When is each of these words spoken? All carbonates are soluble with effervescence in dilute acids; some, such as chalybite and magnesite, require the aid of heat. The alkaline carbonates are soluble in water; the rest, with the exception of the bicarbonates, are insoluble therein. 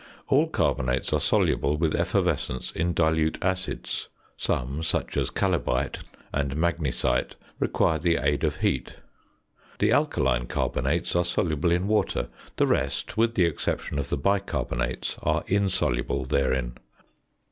All 0.29 0.47
carbonates 0.47 1.13
are 1.13 1.19
soluble 1.21 1.77
with 1.77 1.93
effervescence 1.95 2.71
in 2.71 2.91
dilute 2.95 3.37
acids; 3.39 4.07
some, 4.35 4.81
such 4.81 5.15
as 5.15 5.29
chalybite 5.29 5.99
and 6.33 6.55
magnesite, 6.55 7.35
require 7.59 7.99
the 7.99 8.15
aid 8.17 8.43
of 8.43 8.55
heat. 8.61 8.95
The 9.77 9.91
alkaline 9.91 10.47
carbonates 10.47 11.15
are 11.15 11.23
soluble 11.23 11.69
in 11.71 11.87
water; 11.87 12.29
the 12.55 12.65
rest, 12.65 13.15
with 13.15 13.35
the 13.35 13.45
exception 13.45 13.99
of 13.99 14.09
the 14.09 14.17
bicarbonates, 14.17 15.19
are 15.21 15.43
insoluble 15.45 16.25
therein. 16.25 16.77